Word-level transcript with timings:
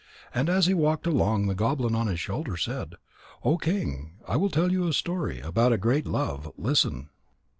And 0.33 0.49
as 0.49 0.65
he 0.65 0.73
walked 0.73 1.05
along, 1.05 1.45
the 1.45 1.53
goblin 1.53 1.93
on 1.93 2.07
his 2.07 2.19
shoulder 2.19 2.57
said: 2.57 2.95
"O 3.43 3.59
King, 3.59 4.15
I 4.27 4.35
will 4.35 4.49
tell 4.49 4.71
you 4.71 4.87
a 4.87 4.93
story 4.93 5.39
about 5.41 5.73
a 5.73 5.77
great 5.77 6.07
love. 6.07 6.51
Listen." 6.57 7.09